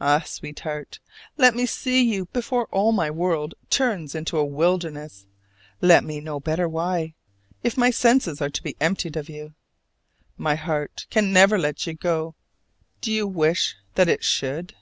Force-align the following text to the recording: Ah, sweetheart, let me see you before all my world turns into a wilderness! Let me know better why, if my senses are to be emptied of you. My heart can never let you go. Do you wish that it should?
Ah, 0.00 0.20
sweetheart, 0.24 1.00
let 1.36 1.54
me 1.54 1.66
see 1.66 2.00
you 2.02 2.24
before 2.32 2.64
all 2.72 2.92
my 2.92 3.10
world 3.10 3.54
turns 3.68 4.14
into 4.14 4.38
a 4.38 4.42
wilderness! 4.42 5.26
Let 5.82 6.02
me 6.02 6.18
know 6.18 6.40
better 6.40 6.66
why, 6.66 7.12
if 7.62 7.76
my 7.76 7.90
senses 7.90 8.40
are 8.40 8.48
to 8.48 8.62
be 8.62 8.74
emptied 8.80 9.16
of 9.18 9.28
you. 9.28 9.52
My 10.38 10.54
heart 10.54 11.06
can 11.10 11.30
never 11.30 11.58
let 11.58 11.86
you 11.86 11.92
go. 11.92 12.34
Do 13.02 13.12
you 13.12 13.26
wish 13.28 13.74
that 13.96 14.08
it 14.08 14.24
should? 14.24 14.74